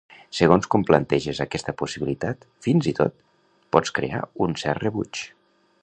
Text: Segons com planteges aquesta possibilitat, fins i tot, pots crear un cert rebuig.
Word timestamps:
Segons 0.35 0.67
com 0.75 0.85
planteges 0.87 1.41
aquesta 1.45 1.75
possibilitat, 1.81 2.47
fins 2.69 2.89
i 2.93 2.97
tot, 3.01 3.17
pots 3.77 3.95
crear 4.01 4.27
un 4.47 4.61
cert 4.65 4.87
rebuig. 4.87 5.27